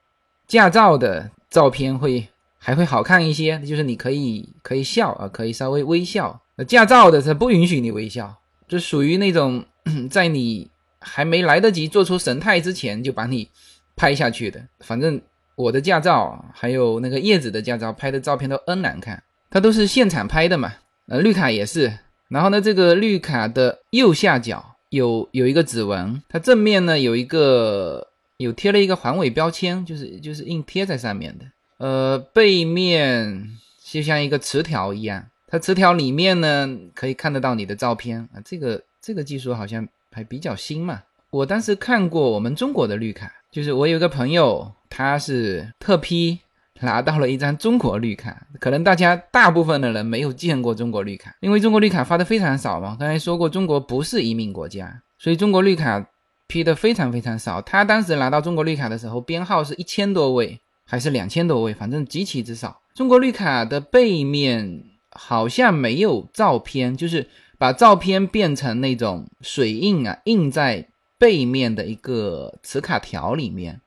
[0.48, 2.28] 驾照的照片会。
[2.66, 6.40] 还会好看一些，就是你可以可以笑啊，可以稍微微笑。
[6.66, 8.34] 驾照的是不允许你微笑，
[8.70, 9.66] 就属于那种
[10.10, 13.50] 在你还没来得及做出神态之前就把你
[13.98, 14.66] 拍下去的。
[14.80, 15.22] 反正
[15.58, 20.72] 我的驾照还有那个叶子的驾照拍的照片都 N 难看，它都是现场拍的嘛。
[21.10, 21.92] 呃，绿卡也是。
[22.30, 31.46] 然后呢，这个绿卡的右下角有有一个指纹，它正面呢有一个有贴了一个环尾标签，就是就是硬贴在上面的。
[31.78, 33.50] 呃，背面
[33.84, 38.40] 就像一个磁条一样，它磁条里面呢可以看得到你的照片啊。
[38.46, 41.02] 这个这个技术好像还比较新嘛。
[41.32, 46.40] 我当时看过我们中国的绿卡，就是我有个朋友，他是特批
[46.82, 48.46] 拿到了一张中国绿卡。
[48.60, 52.96] 可能大家大部分的人没有见过中国绿卡，因为中国绿卡发的非常少嘛。
[53.00, 56.06] 刚才说过，中国不是移民国家，所以中国绿卡
[56.48, 57.62] 批的非常非常少。
[57.62, 60.60] 他当时拿到中国绿卡的时候，编号是一千多位。
[60.86, 62.82] 还是两千多位，反正极其之少。
[62.94, 67.26] 中国绿卡的背面好像没有照片，就是
[67.58, 70.86] 把照片变成那种水印啊，印在
[71.18, 73.80] 背面的一个磁卡条里面。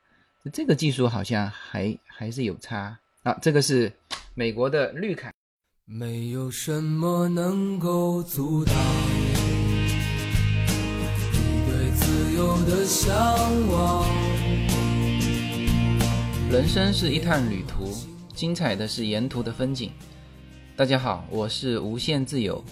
[0.51, 3.37] 这个技术好像还还是有差啊。
[3.43, 3.93] 这个是
[4.33, 5.31] 美国的绿卡。
[5.85, 8.75] 没有什么能够阻挡
[11.35, 13.15] 你对自由的向
[13.69, 14.05] 往。
[16.51, 17.93] 人生是一趟旅途，
[18.35, 19.93] 精彩的是沿途的风景。
[20.75, 22.65] 大家好，我是无限自由，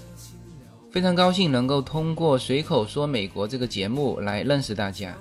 [0.90, 5.14] 非常高兴能够通过随口说美国这个节目来认识大家。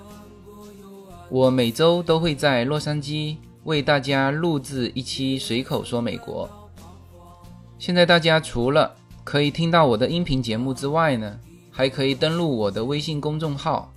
[1.28, 6.48] 我每周都会在洛杉矶为大家录制一期随口说美国。
[7.78, 11.38] 现在大家除了可以听到我的音频节目之外呢，
[11.70, 13.92] 还可以登录我的微信公众号，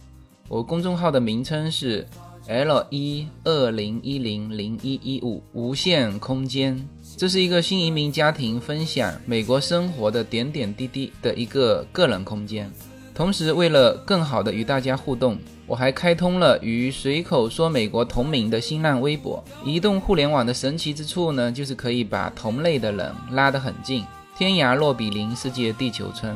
[0.47, 2.05] 我公众号的名称是。
[2.49, 6.81] L 一二零一零零一一五无限空间，
[7.17, 12.71] 这是一个新移民家庭分享美国生活的点点滴滴的一个个人空间。
[13.13, 19.43] 同时，为了更好的与大家互动，我还开通了与随口说美国同名的新浪微博。
[19.65, 24.05] 移动互联网的神奇之处呢，就是可以把同类的人拉得很近，
[24.37, 26.33] 天涯若比邻，世界地球村。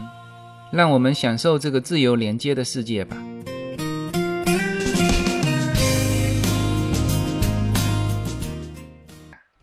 [0.70, 3.16] 让我们享受这个自由连接的世界吧。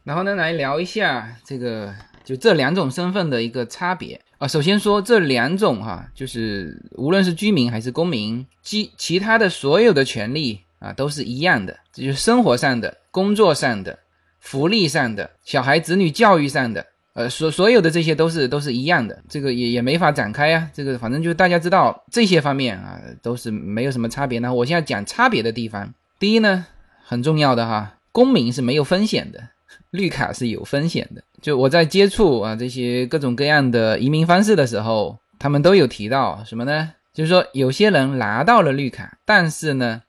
[0.02, 4.48] 然后呢，来聊一下这个就这两种身份的一个差别啊。
[4.48, 13.98] 首先说这两种哈，就是无论是居民还是公民，其其他的所有的权利啊都是一样的，这就是生活上的、工作上的、
[14.40, 19.22] 福利上的、小孩子女教育上的，呃，所所有的这些都是都是一样的。
[19.29, 20.70] 这个也也没法展开啊。
[20.72, 24.38] 这个反正就是大家知道这些方面啊都是没有什么差别。
[24.38, 26.66] 那我现在讲差别的地方，第一呢，
[27.05, 29.48] 很重要的哈，公民是没有风险的。
[29.90, 36.92] 绿卡是有风险的，就我在接触啊这些各种各样的移民方式的时候，他们都有提到什么呢？
[37.14, 40.03] 就是说有些人拿到了绿卡，但是呢，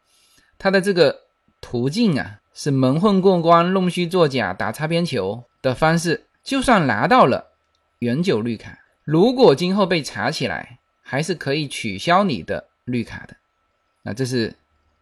[0.58, 1.22] 他的这个
[1.62, 6.26] 途径啊是蒙混过关、弄虚作假、打擦边球的方式。
[6.44, 7.48] 就算拿到了
[8.00, 13.36] 永久绿卡，如果今后被查起来，还是可以取消你的绿卡的。
[14.04, 14.56] 那这是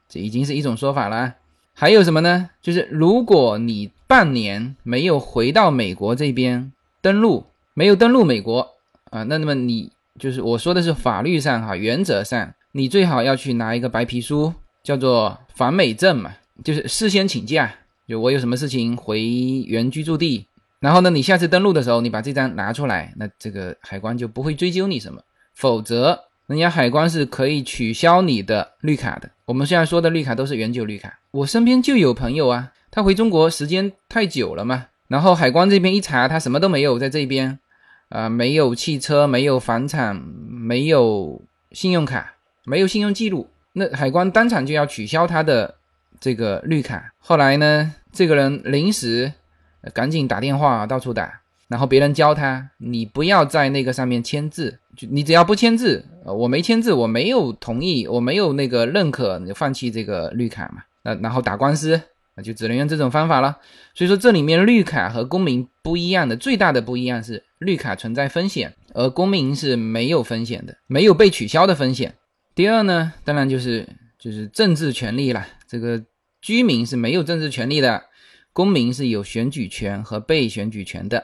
[0.09, 1.35] 这已经是一种说法了。
[1.79, 2.49] 还有什么呢？
[2.59, 8.67] 就是如果你半年没有回到美国这边登陆，没有登陆美国
[9.11, 17.71] 啊，那那么你就是我说的是法律上哈，原则上你最好要去拿一个白皮书，叫做返美证嘛，就是事先请假，
[18.07, 19.21] 就我有什么事情回
[19.67, 20.47] 原居住地，
[20.79, 25.21] 然后呢，你下次登陆的时候你把这张拿出来，那这个海关就不会追究你什么，
[25.53, 26.23] 否则。
[26.47, 29.29] 人家海关是可以取消你的绿卡的。
[29.47, 31.19] 我们现在说的绿卡都是永久绿卡。
[31.31, 37.57] 我身边就有朋友啊，他回中国时间太久了嘛，然后海关这边一查，他什么都没有在这边，
[38.09, 42.33] 啊，没有汽车，没有房产，没有信用卡，
[42.65, 45.75] 没有信用记录，那海关当场就要取消他的
[46.19, 47.13] 这个绿卡。
[47.19, 49.31] 后来呢，这个人临时
[49.93, 60.83] 赶紧打电话到处打，然后别人教他，你不要在那个上面签字，就你只要不签字，呃我没签字，我没有同意，我没有那个认可，你就放弃这个绿卡嘛。
[61.03, 62.01] 那然后打官司，
[62.35, 63.57] 那就只能用这种方法了。
[63.93, 72.15] 所以说这里面绿卡和公民不一样的最大的不一样是，绿卡存在风险，而公民是没有风险的，没有被取消的风险。
[72.55, 76.03] 第二呢，当然就是就是政治权利了，这个
[76.41, 78.03] 居民是没有政治权利的。
[78.53, 81.23] 公民是有选举权和被选举权的，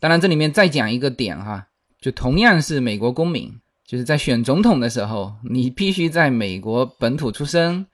[0.00, 1.68] 当然这里面再讲一个点哈，
[2.00, 3.52] 就同样是美国公民，
[3.86, 7.86] 就是在选总统的时候，你必须在美国本土出生，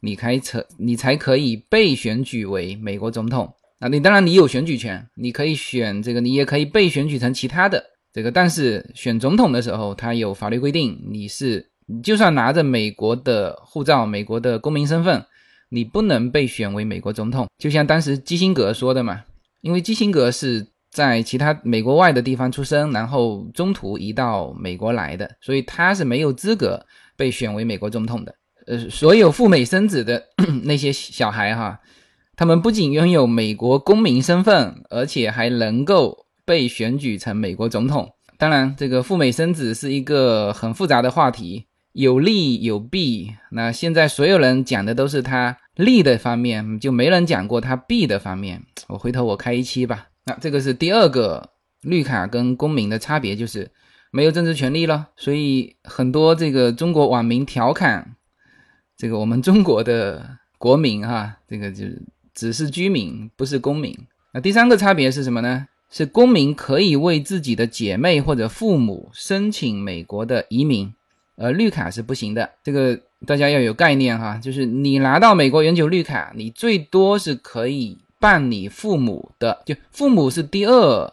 [0.00, 3.52] 你开车你才可以被选举为美国总统。
[3.78, 11.70] 啊，你当然你有选举权，你可以选这个，你也可以被选举成其他的这个，但是选总统的时候，他有法律规定，你是
[12.02, 15.24] 就算拿着美国的护照、美国的公民身份。
[15.72, 19.22] 你不能被选为美国总统，就像当时基辛格说的嘛，
[19.60, 26.84] 因为基辛格是在其他美国外的地方出生，然后中途移到美国来的，所以他是没有资格
[27.16, 28.34] 被选为美国总统的。
[28.66, 30.22] 呃，所有赴美生子的
[30.64, 31.80] 那些小孩哈，
[32.36, 38.08] 他们不仅拥有美国公民身份，而且还能够被选举成美国总统。
[38.36, 41.66] 当然，这个赴美生子是一个很复杂的话题。
[41.92, 48.62] 有利有弊，那现在所有人讲的都是他利的方面，就没人讲过他弊的方面。
[48.86, 50.06] 我回头我开一期吧。
[50.24, 51.50] 那这个是第二个
[51.82, 53.70] 绿卡跟公民的差别，就是
[54.10, 55.08] 没有政治权利了。
[55.16, 58.16] 所以很多这个中国网民调侃
[58.96, 62.02] 这个我们中国的国民哈，这个就是
[62.34, 63.96] 只是居民，不是公民。
[64.32, 65.66] 那第三个差别是什么呢？
[65.90, 70.94] 是公民可以为自己的姐妹或者父母申请美国的移民。
[71.36, 74.36] 呃，绿卡是不行的，这个大家要有概念哈。
[74.36, 81.12] 就是你拿到美国永久绿卡，你最多是可以办你父母的，就父母是第二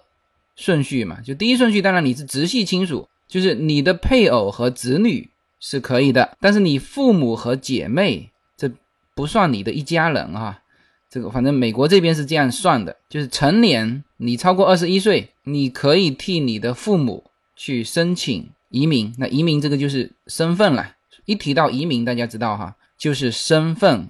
[0.55, 5.27] 顺序嘛，就第一顺序当然你是直系亲属，就是你的配偶和子女
[5.59, 8.69] 是可以的，但是你父母和姐妹这
[9.15, 10.61] 不算你的一家人哈。
[11.09, 17.23] 这个反正美国这边是这样算的，就是成年你超过二十一岁，你可以替你的父母
[17.55, 18.49] 去申请。
[18.69, 20.91] 移民，那移民这个就是身份了。
[21.23, 24.09] 一提到移民，大家知道哈，就是身份。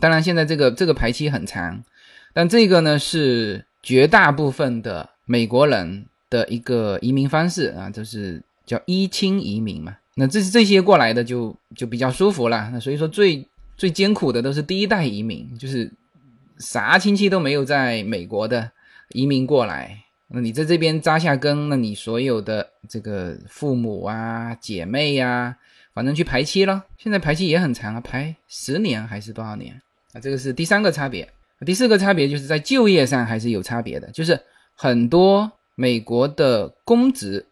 [0.00, 1.84] 当然，现在这个这个排期很长，
[2.32, 9.96] 但这个呢是绝大部分的美国人的一个移民方式啊，就是叫一亲移民嘛。
[10.14, 12.68] 那这是这些过来的就就比较舒服了。
[12.72, 15.90] 那所以说最最艰苦的都是第一代移民，就是
[16.58, 18.70] 啥亲戚都没有在美国的
[19.10, 19.96] 移民过来。
[20.26, 25.56] 那你在这边扎下根，那你所有的这个父母啊、姐妹呀，
[25.94, 26.84] 反正去排期了。
[26.98, 29.80] 现在排期也很长啊，排十年还是多少年？
[30.12, 31.26] 啊，这个是第三个差别。
[31.64, 34.40] 第四个差别就是在就业上还是有差别的，就是
[34.74, 37.46] 很多美国的公职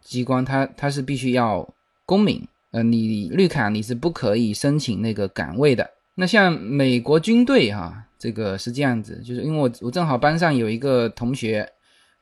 [0.00, 1.68] 机关，它它是必须要
[2.04, 5.90] 公民，呃，你绿卡你是不可以申请那个岗位的。
[6.14, 11.68] 那像美国军队哈，这个是这样子，就是因为我我正好班上有一个同学。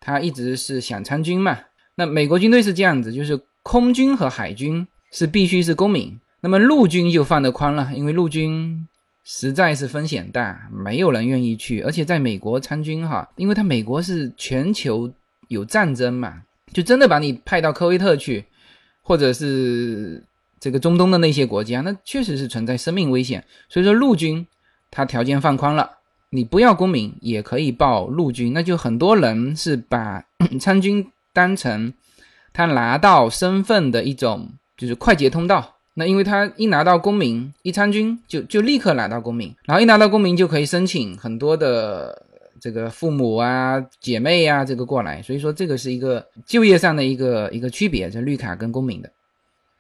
[0.03, 1.59] 他一直是想参军嘛？
[1.97, 8.89] 那美国军队是这样子，就是空军和海军是必须是公民，那么陆军就放得宽了，因为陆军
[9.33, 11.83] 实在是风险大，没有人愿意去。
[11.83, 15.09] 而且在美国参军哈，因为他美国是全球
[15.47, 18.45] 有战争嘛，就真的把你派到科威特去，
[19.03, 20.21] 或者是
[20.59, 23.45] 这个中东的那些国家，那确实是存在生命危险。
[23.69, 24.45] 所以说陆军
[24.91, 25.99] 他条件放宽了。
[26.31, 30.25] 你不要公民也可以报陆军，那就很多人是把
[30.59, 31.95] 参军当成
[32.53, 35.77] 他拿到身份的一种就是快捷通道。
[36.01, 42.27] 那因为他一拿到公民，一参军就就立刻拿到公民，然后一拿到公民就可以申请很多的
[42.59, 45.21] 这个父母啊、姐妹呀这个过来。
[45.21, 49.11] 所以说这个是一个就业上的一个一个区别，就绿卡跟公民的。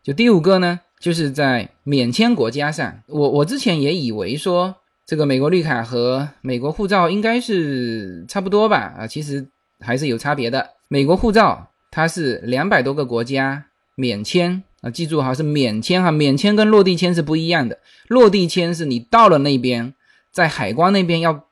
[0.02, 4.76] 就第五个呢，就是在免签国家上，我我之前也以为说。
[5.06, 8.94] 这个美国绿卡和美国护照应该是差不多吧？
[8.96, 9.44] 啊，其实
[9.80, 10.64] 还是有差别的。
[10.86, 13.64] 美国护照它是两百多个国家
[13.96, 17.78] 免签啊，记住哈，是免签哈，免签跟落地签是不一样的。
[18.08, 19.94] 落地签是你到了那边，
[20.32, 21.44] 在海关那边要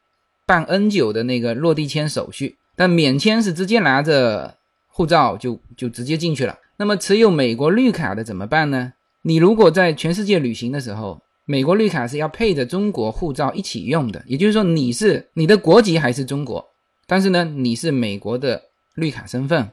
[0.47, 4.57] 办 N 九的那个落地签手续，但免签是直接拿着
[4.87, 6.59] 护照就就直接进去了。
[6.79, 8.93] 那么持有美国绿卡的怎么办呢？
[9.23, 16.67] 你如果在全世界旅行的时候，美国绿卡是要配着中国护照一起用的，也就是说你是你的国籍还是中国，
[17.07, 18.63] 但是呢你是美国的
[18.95, 19.71] 绿卡身份，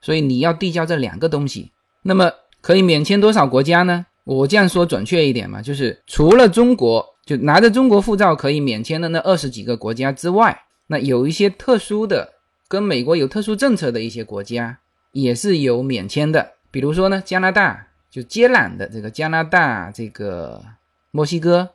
[0.00, 1.70] 所以你要递交这两个东西。
[2.02, 2.30] 那么
[2.64, 4.06] 可以免签多少国家呢？
[4.24, 12.32] 我这样说准确一点嘛，就是除了中国，就拿着中国护照可以免签的那二十几个国家之外，那有一些特殊的
[12.66, 14.78] 跟美国有特殊政策的一些国家
[15.12, 16.52] 也是有免签的。
[16.70, 20.64] 比如说呢，加拿大就接壤的这个加拿大、这个
[21.10, 21.68] 墨西哥，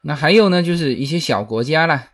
[0.00, 2.08] 那还有呢，就是一些小国家啦，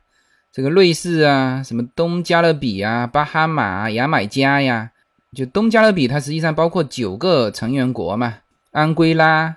[0.52, 4.90] 这个瑞士啊，什么东加勒比啊、巴哈马、牙买加呀，
[5.36, 8.38] 就东加勒比它实际上包括九个成员国嘛，
[8.72, 9.56] 安圭拉、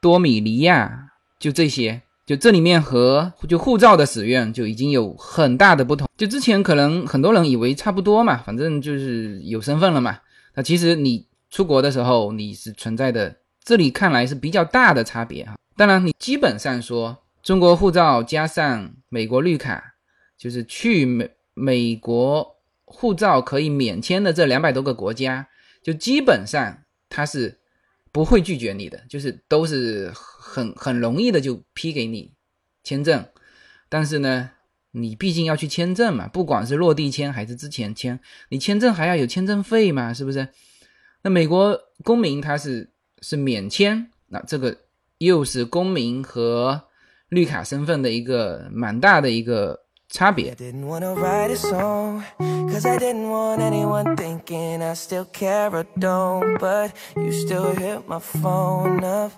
[0.00, 2.02] 多米尼亚，就这些。
[2.26, 6.06] 就这里面和就护照的使用就已经有很大的不同。
[6.14, 10.18] 就之前可能很多人以为差不多嘛，反正就是有身份了嘛。
[10.54, 15.56] 那其实你出国的时候你是存在的，这里看来是比较大的差别哈。
[15.74, 19.94] 当然，你基本上说中国护照加上美国绿卡，
[20.36, 22.57] 就是去美美国
[22.90, 25.48] 护照可以免签的这两百多个国家，
[25.82, 27.58] 就基本上它是。
[28.10, 32.32] 不会拒绝你的，就是都是很很容易的就批给你
[32.82, 33.22] 签证，
[33.90, 34.50] 但是呢，
[34.92, 38.18] 你毕竟要去签证嘛，不管是落地签还是之前签，
[38.48, 40.48] 你签证还要有签证费嘛，是不是？
[41.22, 44.74] 那美国公民他是是免签，那这个
[45.18, 46.88] 又是公民和
[47.28, 49.84] 绿卡身份的一个蛮大的一个。
[50.08, 50.54] 差别。
[50.54, 50.64] Cause
[52.86, 56.58] I didn't want anyone thinking I still care or don't.
[56.58, 59.32] But you still hit my phone up.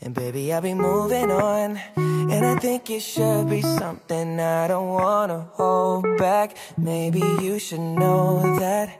[0.00, 1.78] And baby, I'll be moving on.
[1.96, 6.54] And I think it should be something I don't wanna hold back.
[6.76, 8.90] Maybe you should know that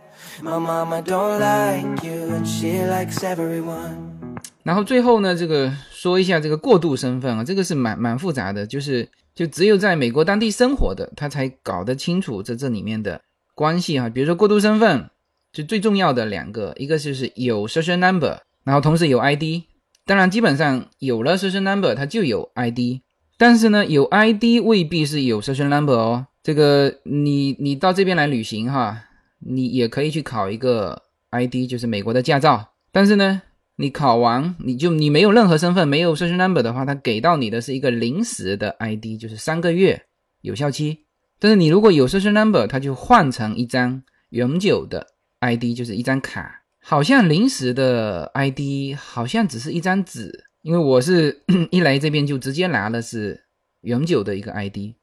[0.43, 4.17] my mama don't like you and she likes everyone.
[4.65, 9.09] 然后最后呢，这个说一下这个过渡身份啊，这个是蛮蛮复杂的，就是
[9.39, 13.21] 就只有在美国当地生活的，他才搞得清楚这这里面的
[13.55, 14.09] 关系哈。
[14.09, 15.09] 比如说过渡身份，
[15.53, 19.63] 就最重要的两个，一个就是有 social number，然后同时有 ID。
[20.05, 23.01] 当然，基本上有了 social number，它就有 ID。
[23.37, 26.27] 但是呢，有 ID 未必是有 social number 哦。
[26.43, 29.05] 这个你你到这边来旅行哈，
[29.39, 32.71] 你也可以去考一个 ID，就是美国的驾照。
[32.91, 33.43] 但是呢。
[33.81, 40.07] 你考完，你就你没有任何身份，没有 social number 的话，他给到你的是一个临时的 ID，就是三个月
[40.41, 41.05] 有效期。
[41.39, 45.07] 但是你如果有 social number，他就换成一张永久的
[45.39, 46.65] ID，就是一张卡。
[46.81, 53.45] 好像临时的 ID 好像只是一张纸，因为我是 一来这边就直接拿的是
[53.83, 54.97] 永久的一个 ID。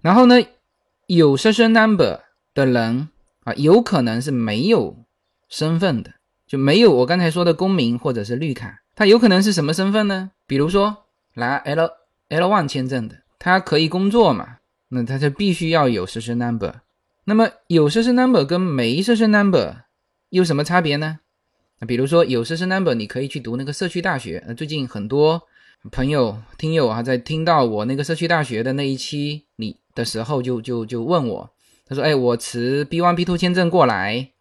[0.00, 0.36] 然后呢，
[1.06, 2.20] 有 social number
[2.54, 3.10] 的人
[3.44, 5.04] 啊，有可能是没有
[5.50, 6.14] 身份的。
[6.52, 10.32] 就没有我刚才说的公民或者是绿卡，他有可能是什么身份呢？
[10.46, 11.04] 比如说
[11.36, 11.90] 拿 L
[12.28, 14.58] L one 签证的，他可以工作嘛？
[14.88, 16.74] 那他就必须要有 social number。
[17.24, 19.76] 那么有 social number 跟没 social number
[20.28, 21.20] 有什么差别呢？
[21.78, 24.44] 那比如说有 social number，你可以去读那个社区大学。
[24.46, 25.40] 那最近很多
[25.90, 31.50] 朋友听友啊，在听到我那个社区大学的那一期你的时候，就就就问我，
[31.86, 34.31] 他说：“哎，我持 B one B two 签证过来。”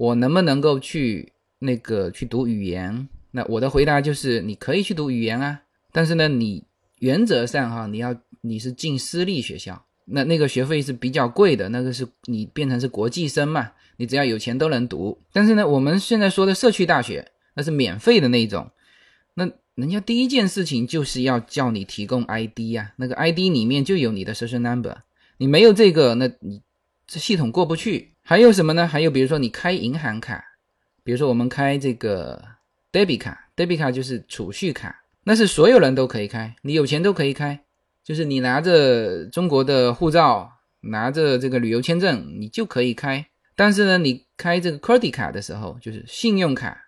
[0.00, 3.06] 我能不能够去那个去读语言？
[3.32, 5.60] 那我的回答就是，你可以去读语言啊，
[5.92, 6.64] 但是呢，你
[7.00, 15.18] 原则上哈，你要你是进私立学校，那那个学费是比较贵的，那个是你变成是国际生嘛，你只要有钱都能读。
[15.34, 18.70] 但是呢，我们现在说的社区大学，那是免费的那种，
[19.34, 24.96] 那人家第一件事情就是要叫你提供 ID 呀，那个 ID 里面就有你的 social number，
[25.36, 26.62] 你没有这个，那你
[27.10, 28.12] 这系统过不去。
[28.22, 28.86] 还有什么呢？
[28.86, 30.44] 还有比如说你开银行卡，
[31.02, 32.40] 比如说我们开这个
[32.92, 34.94] debit 卡，debit 卡就是储蓄卡，
[35.24, 37.64] 那是所有人都可以开，你有钱都可以开，
[38.04, 40.52] 就是你拿着中国的护照，
[40.82, 43.26] 拿着这个旅游签证，你就可以开。
[43.56, 46.78] 但是呢，你开这个 credit 卡的时候，就是信用卡，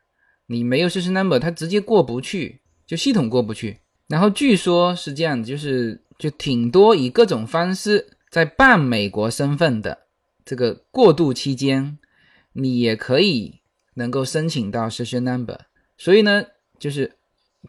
[0.46, 3.78] 你没有 social number，它直接过不去，就系统过不去。
[4.06, 10.01] 然后据说是这样，就是就挺多以各种方式在办美国身份的。
[10.44, 11.98] 这个过渡期间，
[12.52, 13.60] 你也可以
[13.94, 15.58] 能够申请到 social number，
[15.96, 16.44] 所以呢，
[16.78, 17.12] 就是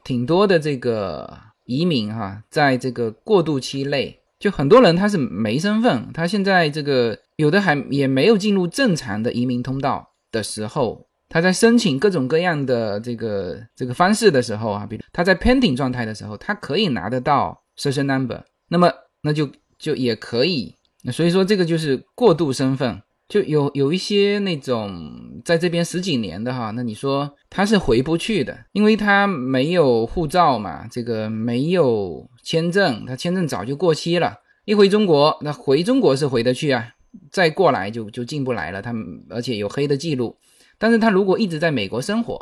[0.04, 20.76] 挺多的这个移民哈，在这个过渡期内，就很多人他是没身份，他现在这个有的还也没有进入正常的移民通道的时候，他在申请各种各样的这个这个方式的时候啊，比如他在 pending 状态的时候，他可以拿得到 social number，那么那就就也可以。
[21.06, 34.34] 那所以说，这个就是过渡身份，就有有一些那种在这边十几年的哈，那你说他是回不去的，因为他没有护照嘛，这个没有签证，他签证早就过期了。
[34.64, 36.88] 一回中国，那回中国是回得去啊，
[37.30, 38.82] 再过来就就进不来了。
[38.82, 38.94] 他
[39.30, 40.38] 而且有黑的记录，
[40.78, 42.40] 但是他如果一直在美国生活，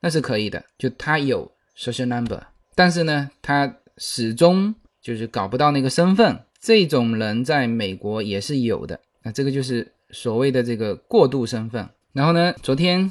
[0.00, 2.42] 那是可以的，就他有 social number，
[2.74, 6.38] 但是呢，他始终就是搞不到那个身份。
[6.62, 11.88] 这种人在美国也是有的，那这个就是所谓的这个过渡身份。
[12.12, 13.10] 然后呢，昨天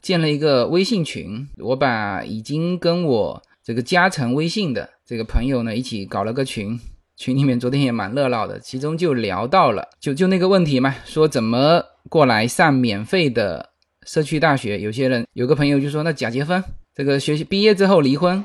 [0.00, 6.78] 建了一个微信群，我把已经跟我这个加成微信的这个朋友呢一起搞了个群，
[7.16, 13.70] 群里面昨天也蛮热闹的，其中就聊到了就就那个问题嘛，说怎么过来上免费的
[14.06, 14.78] 社区大学。
[14.78, 16.62] 有些人有个朋友就说，那假结婚，
[16.94, 18.44] 这个学习毕业之后离婚。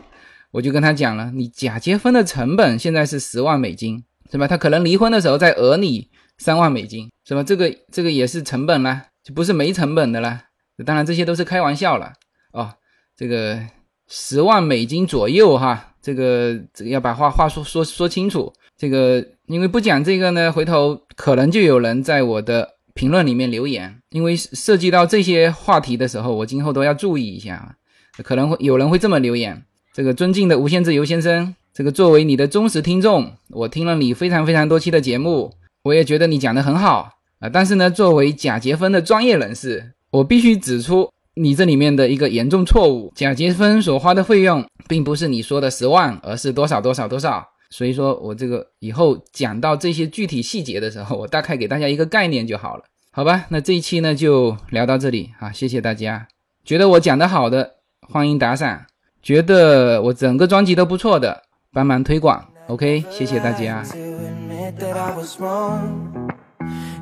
[0.49, 4.47] 我就跟他讲了，你假结婚的成本现在是十万美金，是吧？
[4.47, 7.43] 他可能离婚的时候再讹你三万美金，是吧？
[7.43, 10.43] 这个这个也是成本啦，就不是没成本的啦。
[10.85, 12.13] 当然这些都是开玩笑了
[12.51, 12.73] 哦。
[13.15, 13.59] 这个
[14.07, 18.53] 十万美金左右哈，这个这个要把话话说说说清楚。
[18.77, 27.75] 这个因为不讲这个呢，回头可能就有人在我的评论里面留言，因为涉及到这些话题的时候，我今后都要注意一下，
[28.23, 29.63] 可能会有人会这么留言。
[29.93, 35.53] 这个尊敬的无限自由先生，这个作为你的忠实听众，我听了你非常非常多期的节目，
[35.83, 37.47] 我也觉得你讲的很好啊。
[37.49, 47.47] 但是呢，作为假结婚的专业人士，我必须指出你这里面的一个严重错误：假结婚所花的费用，并不是你说的十万，而是多少多少多少。
[47.69, 53.45] 所以说我这个以后讲到这些具体细节的时候， 我大概给大家一个概念就好了，好吧？
[53.49, 56.27] 那这一期呢就聊到这里啊，谢谢大家。
[56.65, 58.87] 觉得我讲的好的，欢迎打赏。
[59.21, 61.43] 觉得我整个专辑都不错的，
[61.76, 63.82] 帮忙推广，OK，谢谢大家。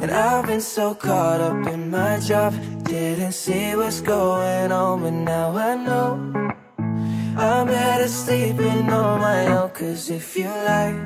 [0.02, 2.54] And I've been so caught up in my job,
[2.84, 6.18] didn't see what's going on, but now I know
[7.36, 9.70] I'm better sleeping on my own.
[9.74, 10.96] Cause if you like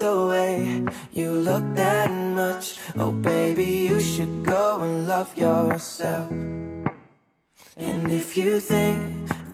[0.00, 0.82] the way
[1.12, 6.28] you look that much, oh baby, you should go and love yourself.
[7.76, 9.28] And if you think